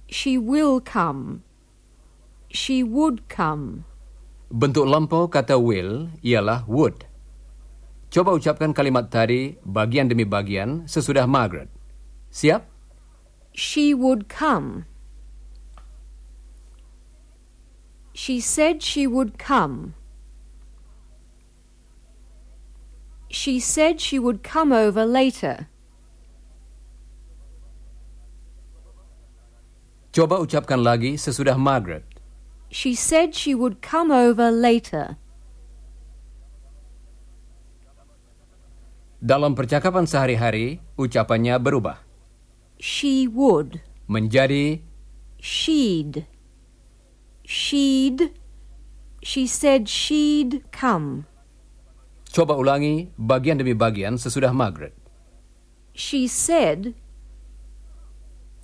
She 0.07 0.37
will 0.37 0.79
come. 0.79 1.43
She 2.53 2.85
would 2.85 3.27
come. 3.33 3.89
bentuk 4.49 4.89
lampau 4.89 5.29
kata 5.29 5.61
will 5.61 6.09
ialah 6.25 6.65
would. 6.65 7.05
Coba 8.09 8.33
ucapkan 8.33 8.73
kalimat 8.73 9.13
tadi 9.13 9.61
bagian 9.61 10.09
demi 10.09 10.25
bagian 10.25 10.89
sesudah 10.89 11.29
Margaret. 11.29 11.69
Siap? 12.33 12.65
She 13.53 13.93
would 13.93 14.33
come. 14.33 14.89
She 18.17 18.41
said 18.41 18.81
she 18.81 19.05
would 19.05 19.37
come. 19.37 19.93
She 23.29 23.61
said 23.61 24.01
she 24.01 24.17
would 24.17 24.41
come 24.41 24.73
over 24.73 25.05
later. 25.05 25.69
Coba 30.19 30.43
ucapkan 30.43 30.83
lagi 30.83 31.15
sesudah 31.15 31.55
Margaret. 31.55 32.03
She 32.75 32.99
said 32.99 33.39
she 33.39 33.55
would 33.55 33.79
come 33.79 34.11
over 34.11 34.51
later. 34.51 35.15
Dalam 39.23 39.55
percakapan 39.55 40.11
sehari-hari, 40.11 40.83
ucapannya 40.99 41.55
berubah. 41.63 42.03
She 42.83 43.31
would. 43.31 43.79
Menjadi 44.11 44.83
She'd. 45.39 46.27
She'd. 47.47 48.35
She 49.23 49.47
said 49.47 49.87
she'd 49.87 50.67
come. 50.75 51.31
Coba 52.35 52.59
ulangi 52.59 53.15
bagian 53.15 53.63
demi 53.63 53.71
bagian 53.71 54.19
sesudah 54.19 54.51
Margaret. 54.51 54.99
She 55.95 56.27
said 56.27 56.99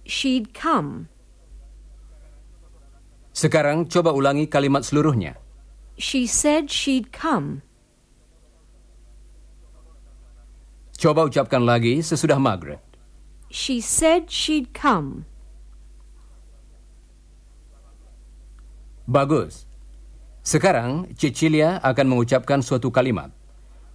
she'd 0.02 0.50
come. 0.50 1.13
Sekarang 3.34 3.90
coba 3.90 4.14
ulangi 4.14 4.46
kalimat 4.46 4.86
seluruhnya. 4.86 5.34
She 5.98 6.30
said 6.30 6.70
she'd 6.70 7.10
come. 7.10 7.66
Coba 10.94 11.26
ucapkan 11.26 11.66
lagi 11.66 11.98
sesudah 11.98 12.38
Margaret. 12.38 12.78
She 13.50 13.82
said 13.82 14.30
she'd 14.30 14.70
come. 14.70 15.26
Bagus. 19.10 19.66
Sekarang 20.46 21.10
Cecilia 21.18 21.82
akan 21.82 22.14
mengucapkan 22.14 22.62
suatu 22.62 22.94
kalimat. 22.94 23.34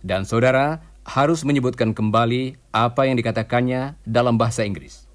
Dan 0.03 0.27
saudara 0.27 0.83
harus 1.07 1.47
menyebutkan 1.47 1.95
kembali 1.95 2.59
apa 2.75 3.07
yang 3.07 3.15
dikatakannya 3.15 3.95
dalam 4.03 4.35
bahasa 4.35 4.67
Inggris. 4.67 5.07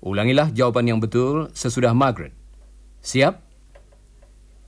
Ulangilah 0.00 0.48
jawaban 0.50 0.88
yang 0.88 0.98
betul 0.98 1.52
sesudah 1.52 1.92
Margaret. 1.92 2.41
Siap? 3.02 3.38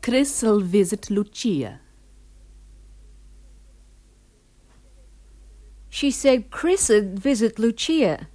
Chris 0.03 0.43
will 0.43 0.61
visit 0.61 1.09
Lucia. 1.09 1.81
She 5.89 6.11
said 6.11 6.51
Chris'd 6.51 7.19
visit 7.19 7.59
Lucia. 7.59 8.27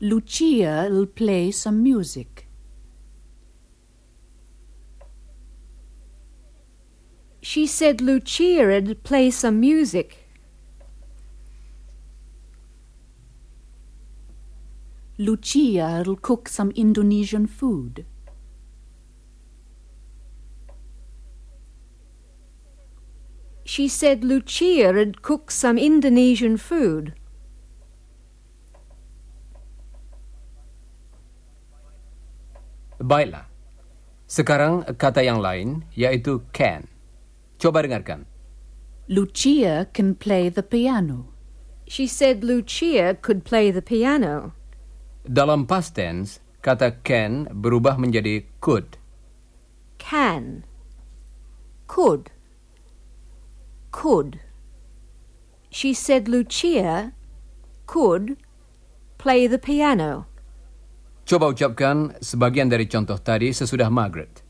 Lucia 0.00 0.88
will 0.90 1.06
play 1.06 1.50
some 1.50 1.82
music. 1.82 2.46
She 7.42 7.66
said 7.66 8.00
Lucia'd 8.00 9.02
play 9.02 9.30
some 9.30 9.58
music. 9.58 10.19
Lucia 15.20 16.02
will 16.06 16.16
cook 16.16 16.48
some 16.48 16.72
Indonesian 16.72 17.44
food. 17.44 18.06
She 23.68 23.84
said 23.86 24.24
Lucia'd 24.24 25.20
cook 25.20 25.50
some 25.52 25.76
Indonesian 25.76 26.56
food. 26.56 27.12
Baiklah. 32.96 33.44
Sekarang 34.24 34.88
kata 34.96 35.20
yang 35.20 35.44
lain 35.44 35.84
yaitu 35.92 36.40
can. 36.56 36.88
Coba 37.60 37.84
dengarkan. 37.84 38.24
Lucia 39.04 39.84
can 39.92 40.16
play 40.16 40.48
the 40.48 40.64
piano. 40.64 41.28
She 41.84 42.08
said 42.08 42.40
Lucia 42.40 43.12
could 43.20 43.44
play 43.44 43.68
the 43.68 43.84
piano. 43.84 44.56
Dalam 45.26 45.68
past 45.68 45.96
tense, 45.96 46.40
kata 46.64 47.00
can 47.04 47.48
berubah 47.52 48.00
menjadi 48.00 48.48
could. 48.60 48.96
Can. 50.00 50.64
Could. 51.84 52.32
Could. 53.92 54.40
She 55.68 55.92
said 55.92 56.26
Lucia 56.26 57.12
could 57.86 58.40
play 59.20 59.46
the 59.46 59.60
piano. 59.60 60.30
Coba 61.28 61.52
ucapkan 61.52 62.16
sebagian 62.18 62.66
dari 62.66 62.90
contoh 62.90 63.20
tadi 63.20 63.54
sesudah 63.54 63.86
Margaret. 63.86 64.42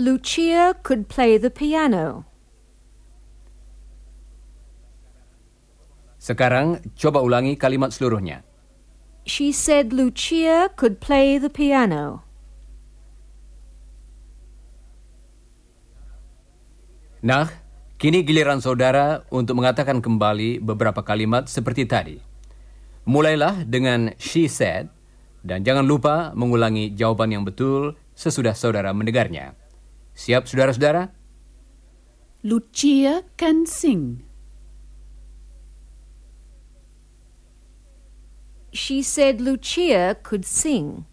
Lucia 0.00 0.72
could 0.80 1.12
play 1.12 1.36
the 1.36 1.52
piano. 1.52 2.24
Sekarang 6.16 6.80
coba 6.96 7.20
ulangi 7.20 7.56
kalimat 7.56 7.92
seluruhnya. 7.92 8.44
She 9.28 9.52
said 9.52 9.92
Lucia 9.92 10.72
could 10.74 10.98
play 10.98 11.36
the 11.36 11.52
piano. 11.52 12.24
Nah, 17.20 17.52
kini 18.00 18.24
giliran 18.24 18.64
saudara 18.64 19.28
untuk 19.28 19.60
mengatakan 19.60 20.00
kembali 20.00 20.64
beberapa 20.64 21.04
kalimat 21.04 21.52
seperti 21.52 21.84
tadi. 21.84 22.16
Mulailah 23.04 23.68
dengan 23.68 24.16
she 24.16 24.48
said, 24.48 24.88
dan 25.44 25.64
jangan 25.64 25.84
lupa 25.84 26.32
mengulangi 26.32 26.96
jawaban 26.96 27.32
yang 27.32 27.44
betul 27.44 27.96
sesudah 28.16 28.56
saudara 28.56 28.96
mendengarnya. 28.96 29.52
Siap 30.16 30.48
saudara-saudara? 30.48 31.12
Lucia 32.40 33.24
can 33.36 33.68
sing. 33.68 34.29
She 38.72 39.02
said 39.02 39.40
Lucia 39.40 40.16
could 40.22 40.44
sing. 40.44 41.06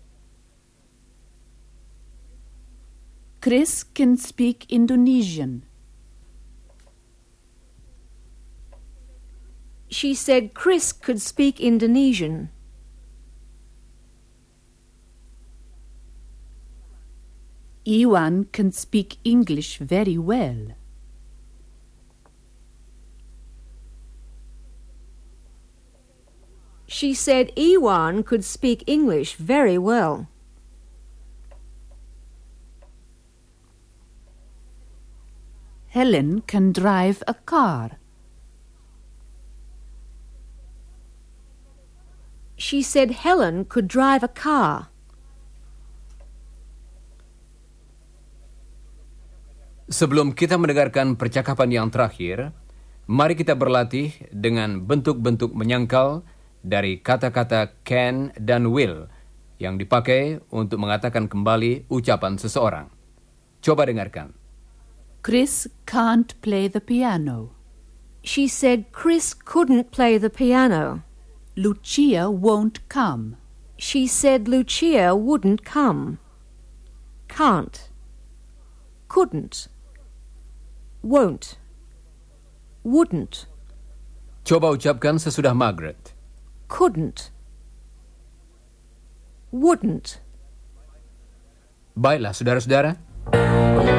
Chris 3.41 3.83
can 3.83 4.17
speak 4.17 4.65
Indonesian. 4.69 5.63
She 9.89 10.13
said 10.13 10.53
Chris 10.53 10.91
could 10.91 11.21
speak 11.21 11.59
Indonesian. 11.59 12.49
Iwan 17.87 18.45
can 18.51 18.71
speak 18.73 19.17
English 19.23 19.77
very 19.77 20.17
well. 20.17 20.75
She 26.87 27.11
said 27.13 27.51
Iwan 27.59 28.23
could 28.23 28.47
speak 28.47 28.87
English 28.87 29.35
very 29.35 29.77
well. 29.77 30.31
Helen 35.91 36.47
can 36.47 36.71
drive 36.71 37.21
a 37.27 37.35
car. 37.35 37.99
She 42.55 42.81
said 42.81 43.11
Helen 43.11 43.67
could 43.67 43.91
drive 43.91 44.23
a 44.23 44.31
car. 44.31 44.89
Sebelum 49.87 50.35
kita 50.35 50.59
mendengarkan 50.59 51.15
percakapan 51.15 51.71
yang 51.71 51.87
terakhir, 51.91 52.51
Mari 53.07 53.39
kita 53.39 53.55
berlatih 53.55 54.11
dengan 54.35 54.83
bentuk-bentuk 54.83 55.55
menyangkal 55.55 56.27
dari 56.63 56.99
kata-kata 56.99 57.73
can 57.85 58.33
dan 58.37 58.69
will 58.73 59.07
yang 59.57 59.77
dipakai 59.77 60.41
untuk 60.53 60.77
mengatakan 60.81 61.25
kembali 61.25 61.89
ucapan 61.89 62.37
seseorang. 62.37 62.87
Coba 63.61 63.89
dengarkan. 63.89 64.37
Chris 65.25 65.67
can't 65.89 66.37
play 66.45 66.69
the 66.69 66.79
piano. 66.79 67.57
She 68.21 68.47
said 68.47 68.91
Chris 68.93 69.33
couldn't 69.33 69.91
play 69.91 70.19
the 70.19 70.29
piano. 70.29 71.03
Lucia 71.57 72.29
won't 72.29 72.85
come. 72.87 73.35
She 73.77 74.05
said 74.05 74.47
Lucia 74.47 75.15
wouldn't 75.15 75.65
come. 75.65 76.19
Can't. 77.27 77.89
Couldn't. 79.09 79.67
Won't. 81.01 81.57
Wouldn't. 82.83 83.45
Coba 84.47 84.71
ucapkan 84.71 85.19
sesudah 85.19 85.51
Margaret. 85.51 86.16
Couldn't. 86.67 87.31
Wouldn't. 89.51 90.21
Baiklah, 91.97 92.33
saudara-saudara. 92.33 93.96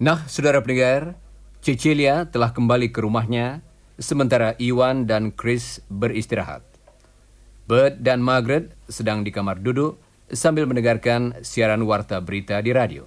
Nah, 0.00 0.24
saudara 0.32 0.64
pendengar, 0.64 1.12
Cecilia 1.60 2.24
telah 2.24 2.56
kembali 2.56 2.88
ke 2.88 3.04
rumahnya, 3.04 3.60
sementara 4.00 4.56
Iwan 4.56 5.04
dan 5.04 5.28
Chris 5.28 5.84
beristirahat. 5.92 6.64
Bert 7.68 8.00
dan 8.00 8.24
Margaret 8.24 8.72
sedang 8.88 9.20
di 9.20 9.28
kamar 9.28 9.60
duduk 9.60 10.00
sambil 10.32 10.64
mendengarkan 10.64 11.36
siaran 11.44 11.84
warta 11.84 12.16
berita 12.24 12.64
di 12.64 12.72
radio. 12.72 13.04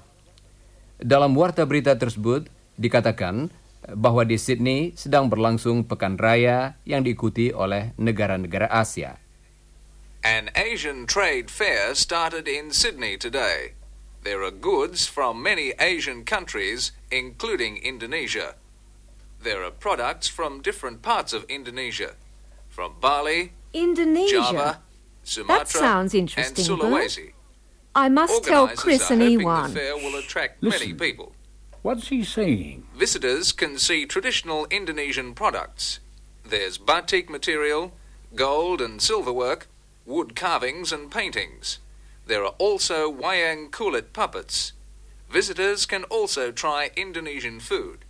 Dalam 1.01 1.33
warta 1.33 1.65
berita 1.65 1.97
tersebut 1.97 2.45
dikatakan 2.77 3.49
bahwa 3.97 4.21
di 4.21 4.37
Sydney 4.37 4.93
sedang 4.93 5.33
berlangsung 5.33 5.89
pekan 5.89 6.21
raya 6.21 6.77
yang 6.85 7.01
diikuti 7.01 7.49
oleh 7.49 7.97
negara-negara 7.97 8.69
Asia. 8.69 9.17
An 10.21 10.53
Asian 10.53 11.09
trade 11.09 11.49
fair 11.49 11.97
started 11.97 12.45
in 12.45 12.69
Sydney 12.69 13.17
today. 13.17 13.73
There 14.23 14.41
are 14.41 14.51
goods 14.51 15.05
from 15.05 15.43
many 15.43 15.73
Asian 15.79 16.23
countries, 16.23 16.93
including 17.11 17.75
Indonesia. 17.77 18.55
There 19.41 19.61
are 19.65 19.71
products 19.71 20.29
from 20.29 20.61
different 20.61 21.01
parts 21.01 21.33
of 21.33 21.43
Indonesia, 21.49 22.15
from 22.69 22.95
Bali, 23.01 23.51
Indonesia. 23.73 24.35
Java, 24.35 24.79
Sumatra, 25.23 25.57
that 25.57 25.67
sounds 25.67 26.13
and 26.13 26.21
interesting, 26.21 26.63
Sulawesi. 26.63 27.33
I 27.93 28.07
must 28.07 28.45
tell 28.45 28.69
Chris 28.69 29.11
are 29.11 29.13
and 29.15 29.21
hoping 29.23 29.41
Ewan. 29.41 29.73
the 29.73 29.79
fair 29.79 29.97
will 29.97 30.15
attract 30.17 30.63
many 30.63 30.93
people. 30.93 31.33
What's 31.81 32.07
he 32.07 32.23
saying? 32.23 32.87
Visitors 32.95 33.51
can 33.51 33.77
see 33.77 34.05
traditional 34.05 34.65
Indonesian 34.71 35.33
products. 35.33 35.99
There's 36.45 36.77
batik 36.77 37.29
material, 37.29 37.91
gold 38.35 38.79
and 38.79 39.01
silver 39.01 39.33
work, 39.33 39.67
wood 40.05 40.33
carvings 40.33 40.93
and 40.93 41.11
paintings. 41.11 41.79
There 42.25 42.43
are 42.43 42.55
also 42.57 43.11
wayang 43.11 43.69
kulit 43.69 44.13
puppets. 44.13 44.73
Visitors 45.29 45.85
can 45.85 46.03
also 46.05 46.51
try 46.51 46.91
Indonesian 46.95 47.59
food. 47.59 48.05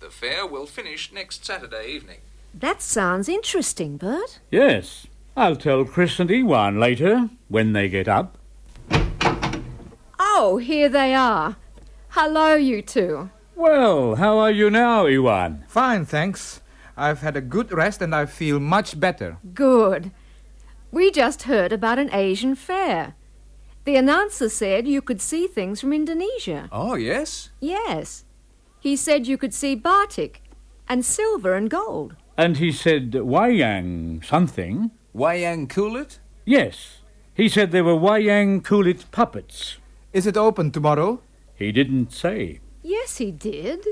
The 0.00 0.10
fair 0.10 0.46
will 0.46 0.66
finish 0.66 1.12
next 1.12 1.44
Saturday 1.44 1.88
evening. 1.88 2.18
That 2.54 2.80
sounds 2.80 3.28
interesting, 3.28 3.96
Bert. 3.96 4.38
Yes, 4.50 5.06
I'll 5.36 5.56
tell 5.56 5.84
Chris 5.84 6.20
and 6.20 6.30
Ewan 6.30 6.78
later 6.78 7.30
when 7.48 7.72
they 7.72 7.88
get 7.88 8.08
up. 8.08 8.38
Oh, 10.18 10.58
here 10.62 10.88
they 10.88 11.14
are. 11.14 11.56
Hello, 12.10 12.54
you 12.54 12.82
two. 12.82 13.30
Well, 13.54 14.16
how 14.16 14.38
are 14.38 14.50
you 14.50 14.70
now, 14.70 15.06
Iwan? 15.06 15.64
Fine, 15.68 16.06
thanks. 16.06 16.60
I've 16.96 17.20
had 17.20 17.36
a 17.36 17.40
good 17.40 17.72
rest 17.72 18.00
and 18.00 18.14
I 18.14 18.26
feel 18.26 18.60
much 18.60 18.98
better. 19.00 19.38
Good. 19.54 20.12
We 20.92 21.10
just 21.10 21.42
heard 21.44 21.72
about 21.72 21.98
an 21.98 22.10
Asian 22.12 22.54
fair. 22.54 23.14
The 23.86 23.94
announcer 23.94 24.48
said 24.48 24.88
you 24.88 25.00
could 25.00 25.20
see 25.20 25.46
things 25.46 25.80
from 25.80 25.92
Indonesia. 25.92 26.68
Oh, 26.72 26.96
yes? 26.96 27.50
Yes. 27.60 28.24
He 28.80 28.96
said 28.96 29.28
you 29.28 29.38
could 29.38 29.54
see 29.54 29.76
Bartik 29.76 30.42
and 30.88 31.04
silver 31.04 31.54
and 31.54 31.70
gold. 31.70 32.16
And 32.36 32.56
he 32.56 32.72
said 32.72 33.12
wayang 33.12 34.24
something. 34.24 34.90
Wayang 35.14 35.68
kulit? 35.68 36.18
Yes, 36.44 36.98
he 37.32 37.48
said 37.48 37.70
there 37.70 37.84
were 37.84 37.94
wayang 37.94 38.60
kulit 38.60 39.08
puppets. 39.12 39.78
Is 40.12 40.26
it 40.26 40.36
open 40.36 40.72
tomorrow? 40.72 41.20
He 41.54 41.70
didn't 41.70 42.12
say. 42.12 42.58
Yes, 42.82 43.18
he 43.18 43.30
did. 43.30 43.86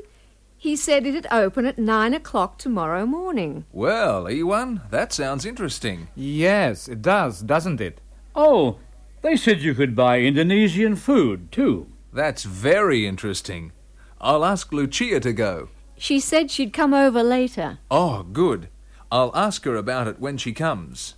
He 0.59 0.75
said 0.75 1.07
it'd 1.07 1.29
open 1.31 1.67
at 1.67 1.79
nine 1.79 2.15
o'clock 2.15 2.59
tomorrow 2.59 3.07
morning. 3.07 3.65
Well, 3.73 4.29
Ewan, 4.29 4.81
that 4.91 5.13
sounds 5.13 5.47
interesting. 5.47 6.09
Yes, 6.17 6.89
it 6.89 7.01
does, 7.01 7.43
doesn't 7.43 7.81
it? 7.81 8.01
Oh, 8.35 8.79
they 9.25 9.41
said 9.41 9.65
you 9.65 9.73
could 9.73 9.97
buy 9.97 10.21
Indonesian 10.21 11.01
food 11.01 11.49
too. 11.49 11.89
That's 12.13 12.45
very 12.45 13.09
interesting. 13.09 13.73
I'll 14.21 14.45
ask 14.45 14.69
Lucia 14.69 15.19
to 15.19 15.33
go. 15.33 15.73
She 15.97 16.21
said 16.21 16.53
she'd 16.53 16.77
come 16.77 16.93
over 16.93 17.25
later. 17.25 17.81
Oh, 17.91 18.23
good. 18.23 18.69
I'll 19.09 19.33
ask 19.33 19.65
her 19.65 19.81
about 19.81 20.07
it 20.07 20.21
when 20.21 20.37
she 20.37 20.53
comes. 20.53 21.17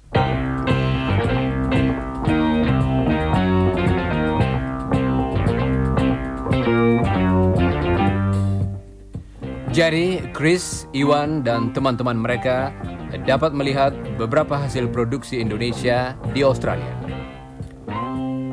Jadi, 9.77 10.33
Chris, 10.33 10.89
Iwan, 10.97 11.45
dan 11.45 11.77
teman-teman 11.77 12.17
mereka 12.17 12.73
dapat 13.29 13.53
melihat 13.53 13.93
beberapa 14.17 14.57
hasil 14.57 14.89
produksi 14.89 15.37
Indonesia 15.43 16.17
di 16.33 16.41
Australia. 16.41 17.06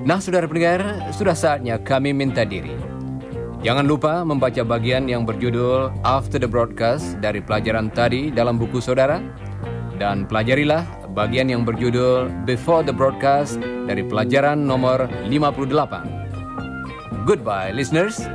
Nah, 0.04 0.20
saudara 0.20 0.44
pendengar, 0.52 0.84
sudah 1.16 1.32
saatnya 1.32 1.80
kami 1.80 2.12
minta 2.12 2.44
diri. 2.44 2.76
Jangan 3.64 3.88
lupa 3.88 4.28
membaca 4.28 4.60
bagian 4.60 5.08
yang 5.08 5.24
berjudul 5.24 5.96
After 6.04 6.36
the 6.36 6.50
Broadcast 6.52 7.16
dari 7.24 7.40
pelajaran 7.40 7.88
tadi 7.88 8.28
dalam 8.28 8.60
buku 8.60 8.84
saudara. 8.84 9.24
Dan 9.96 10.28
pelajarilah 10.28 10.84
bagian 11.16 11.48
yang 11.48 11.64
berjudul 11.64 12.28
Before 12.44 12.84
the 12.84 12.92
Broadcast 12.92 13.56
dari 13.88 14.04
pelajaran 14.04 14.68
nomor 14.68 15.08
58. 15.32 17.24
Goodbye, 17.24 17.72
listeners. 17.72 18.28